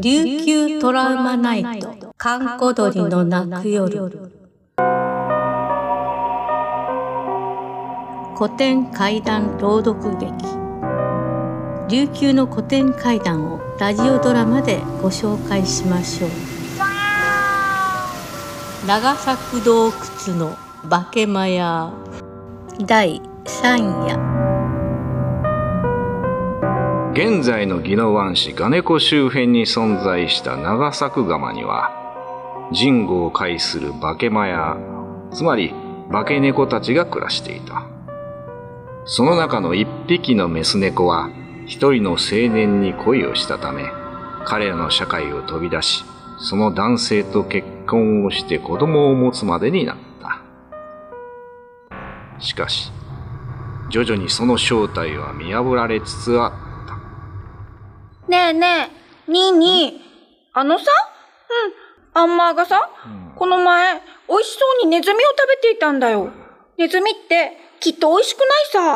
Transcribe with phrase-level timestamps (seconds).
[0.00, 4.08] 琉球トラウマナイト閑古鳥の泣く夜。
[8.36, 10.32] 古典怪談朗読劇。
[11.88, 16.30] 琉球の古典怪談をラジオドラマでご紹介しましょう。
[18.86, 19.92] 長作洞窟
[20.36, 20.56] の
[20.88, 21.92] 化け間屋
[22.86, 24.14] 第3夜
[27.14, 34.76] 現在の宜野湾市金子周辺に存在した長作釜には人語を介する化け間や
[35.32, 35.72] つまり
[36.12, 37.86] 化け猫たちが暮らしていた。
[39.06, 41.30] その中の一匹のメス猫は
[41.64, 43.84] 一人の青年に恋をしたため
[44.44, 46.04] 彼らの社会を飛び出し
[46.38, 50.42] その男性と結婚をして子供を持つまでになった。
[52.40, 52.92] しかし
[53.90, 56.52] 徐々にその正体は見破られつつあっ
[56.86, 58.90] たねえね
[59.28, 60.84] え、にーにー、あのさ、
[62.14, 63.94] うん、アンマーがさ、うん、この前、
[64.28, 66.30] 美味しそうにネズミを食べていたんだよ。
[66.76, 68.48] ネズミってきっと美味しくない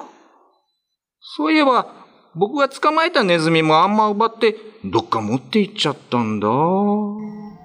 [0.00, 0.02] さ。
[1.20, 1.86] そういえば、
[2.34, 6.48] 僕が捕まえたネズミもあんま奪って、どっか持って行っちゃったんだ。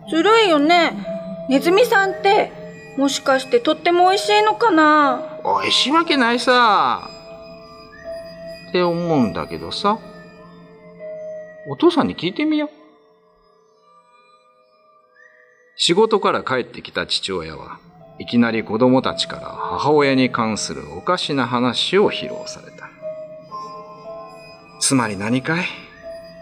[0.09, 1.47] ずるいよね。
[1.47, 2.52] ネズミさんって、
[2.97, 5.40] もしかしてとっても美味しいのかな？
[5.62, 7.09] 美味しいわけないさ。
[8.73, 9.99] って思うんだけどさ。
[11.69, 12.69] お父さんに聞いてみよう。
[15.75, 17.77] 仕事から帰ってきた父親は
[18.17, 22.89] いきなり子供たちから母親に関するおかしな話を披露された。
[24.79, 25.66] つまり何かい？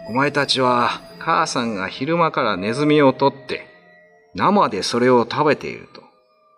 [0.08, 3.66] お前たちは母さんが昼間からネズミを取って
[4.34, 6.00] 生でそれを食べていると。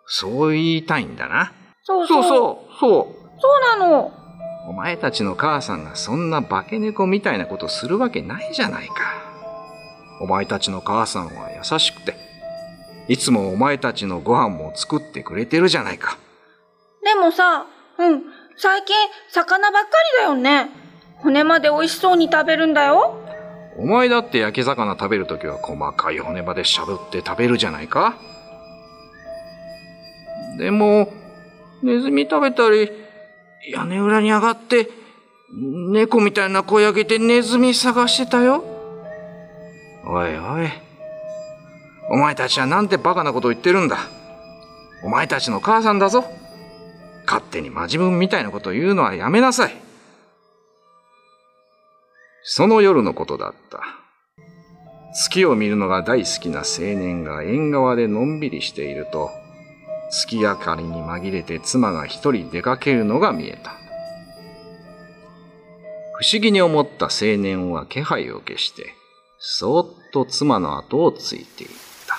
[0.05, 1.51] そう言いたいんだな。
[1.83, 2.23] そうそう。
[2.23, 2.33] そう
[2.79, 3.29] そう。
[3.41, 4.24] そうなの。
[4.67, 8.93] お前たちの母さんがそんな化け猫みたいなことするわけないじゃないか。
[10.19, 12.15] お前たちの母さんは優しくて、
[13.07, 16.17] いつもお前たちのご飯も作ってくれてるじゃないか。
[17.03, 17.67] でもさ、
[17.99, 18.23] うん、
[18.57, 18.95] 最近
[19.29, 19.89] 魚ばっか
[20.19, 20.69] りだよね。
[21.17, 23.17] 骨まで美味しそうに食べるんだよ。
[23.77, 28.17] お前だって焼き魚食べるときは細かい骨までしゃぶって食べるじゃないか。
[30.57, 31.11] でも、
[31.83, 33.04] ネズミ食べたり、
[33.69, 34.89] 屋根裏に上がって、
[35.91, 38.63] 猫みたいな声上げてネズミ探してたよ。
[40.05, 40.69] おいおい。
[42.09, 43.97] お前たちはなんてバカなこと言ってるんだ。
[45.03, 46.25] お前たちの母さんだぞ。
[47.25, 49.75] 勝手に真面目みたいなこと言うのはやめなさい。
[52.43, 53.81] その夜のことだった。
[55.15, 59.31] 月を見るのが大好きな青年が縁側でのんびりしていると、
[60.11, 63.71] 月明かりに紛れて妻が一人出かけるのが見えた。
[66.17, 68.93] 不思議に思った青年は気配を消して、
[69.37, 71.69] そーっと妻の後をついていっ
[72.07, 72.17] た。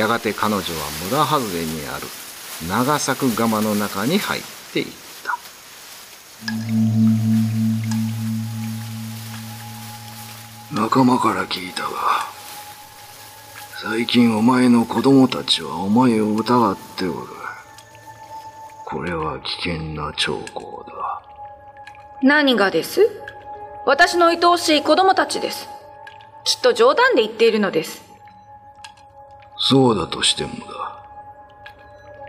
[0.00, 0.64] やがて彼女は
[1.10, 2.06] 村外れにある
[2.68, 4.42] 長作釜の中に入っ
[4.72, 5.36] ていった。
[10.72, 12.35] 仲間から聞いたが、
[13.82, 17.16] 最近お前の子供たちはお前を疑っておる。
[18.86, 21.22] これは危険な兆候だ。
[22.22, 23.06] 何がです？
[23.84, 25.68] 私の愛おしい子供たちです。
[26.44, 28.02] きっと冗談で言っているのです。
[29.58, 31.04] そうだとしてもだ。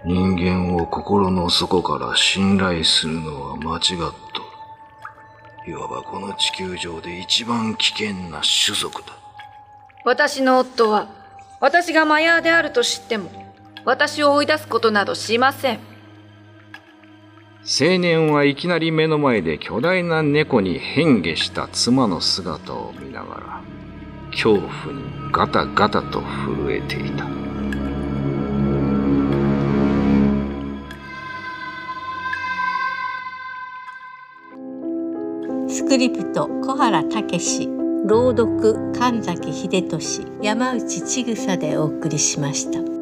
[0.03, 4.41] 人間を心の底から信頼するのは間違っと
[5.65, 5.71] る。
[5.71, 9.13] いわばこの地球上で一番危険な種族だ。
[10.03, 11.07] 私の夫は
[11.59, 13.31] 私がマヤーであると知っても
[13.84, 15.79] 私を追い出すことなどしません。
[17.63, 23.62] 青年はいきなり目の前で巨大な猫に変化した妻の姿を見ながら
[24.31, 25.03] 恐怖に
[25.34, 27.25] ガタガタと震えていた。
[35.69, 37.76] スクリプト小原武史
[38.07, 42.96] 朗読神崎秀俊山内千草でお送りしました。